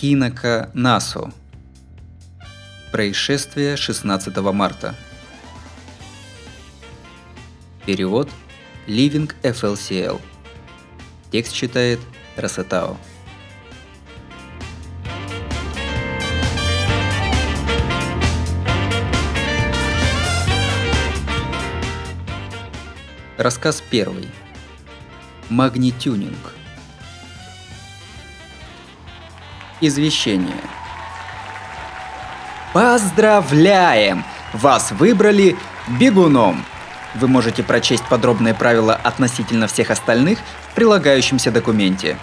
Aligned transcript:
Кинока 0.00 0.70
Насу. 0.72 1.30
Происшествие 2.90 3.76
16 3.76 4.34
марта. 4.38 4.94
Перевод 7.84 8.30
Living 8.86 9.30
FLCL. 9.42 10.18
Текст 11.30 11.52
читает 11.52 12.00
Расатао. 12.36 12.96
Рассказ 23.36 23.82
первый. 23.90 24.30
Магнитюнинг. 25.50 26.59
Извещение. 29.80 30.60
Поздравляем! 32.74 34.24
Вас 34.52 34.92
выбрали 34.92 35.56
бегуном. 35.88 36.64
Вы 37.14 37.28
можете 37.28 37.62
прочесть 37.62 38.04
подробные 38.04 38.54
правила 38.54 38.94
относительно 38.94 39.66
всех 39.66 39.90
остальных 39.90 40.38
в 40.70 40.74
прилагающемся 40.74 41.50
документе. 41.50 42.16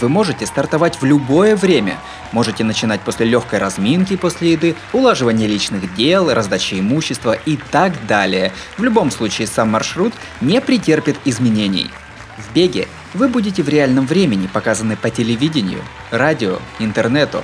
Вы 0.00 0.08
можете 0.08 0.46
стартовать 0.46 1.00
в 1.00 1.04
любое 1.04 1.54
время. 1.54 1.98
Можете 2.32 2.64
начинать 2.64 3.00
после 3.00 3.26
легкой 3.26 3.60
разминки 3.60 4.16
после 4.16 4.52
еды, 4.52 4.74
улаживания 4.92 5.46
личных 5.46 5.94
дел, 5.94 6.34
раздачи 6.34 6.80
имущества 6.80 7.32
и 7.32 7.56
так 7.56 7.92
далее. 8.06 8.52
В 8.76 8.82
любом 8.82 9.12
случае 9.12 9.46
сам 9.46 9.70
маршрут 9.70 10.12
не 10.40 10.60
претерпит 10.60 11.16
изменений. 11.24 11.90
В 12.36 12.52
беге 12.52 12.88
вы 13.12 13.28
будете 13.28 13.62
в 13.62 13.68
реальном 13.68 14.06
времени 14.06 14.46
показаны 14.46 14.96
по 14.96 15.10
телевидению, 15.10 15.82
радио, 16.10 16.58
интернету 16.78 17.42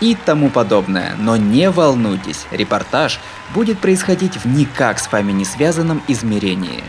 и 0.00 0.16
тому 0.16 0.50
подобное. 0.50 1.14
Но 1.18 1.36
не 1.36 1.70
волнуйтесь, 1.70 2.46
репортаж 2.50 3.20
будет 3.54 3.78
происходить 3.78 4.36
в 4.36 4.46
никак 4.46 4.98
с 4.98 5.10
вами 5.10 5.32
не 5.32 5.44
связанном 5.44 6.02
измерении. 6.08 6.82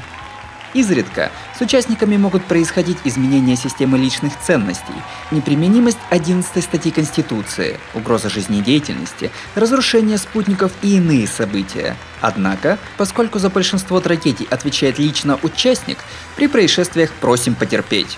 Изредка 0.73 1.31
с 1.55 1.61
участниками 1.61 2.17
могут 2.17 2.43
происходить 2.45 2.97
изменения 3.03 3.55
системы 3.55 3.97
личных 3.97 4.33
ценностей, 4.39 4.93
неприменимость 5.29 5.99
11 6.09 6.63
статьи 6.63 6.91
Конституции, 6.91 7.79
угроза 7.93 8.29
жизнедеятельности, 8.29 9.31
разрушение 9.53 10.17
спутников 10.17 10.71
и 10.81 10.97
иные 10.97 11.27
события. 11.27 11.95
Однако, 12.21 12.79
поскольку 12.97 13.37
за 13.37 13.49
большинство 13.49 13.99
трагедий 13.99 14.47
отвечает 14.49 14.97
лично 14.97 15.37
участник, 15.43 15.99
при 16.35 16.47
происшествиях 16.47 17.11
просим 17.11 17.53
потерпеть. 17.53 18.17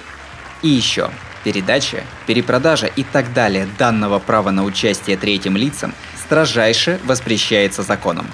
И 0.61 0.69
еще, 0.69 1.11
передача, 1.43 2.03
перепродажа 2.25 2.87
и 2.87 3.03
так 3.03 3.33
далее 3.33 3.67
данного 3.77 4.19
права 4.19 4.51
на 4.51 4.63
участие 4.63 5.17
третьим 5.17 5.57
лицам 5.57 5.93
строжайше 6.25 6.99
воспрещается 7.03 7.83
законом. 7.83 8.27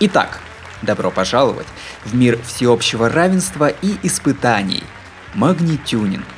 Итак, 0.00 0.40
добро 0.82 1.10
пожаловать 1.10 1.66
в 2.04 2.14
мир 2.14 2.38
всеобщего 2.46 3.08
равенства 3.08 3.68
и 3.68 3.96
испытаний. 4.02 4.84
Магнитюнинг. 5.34 6.37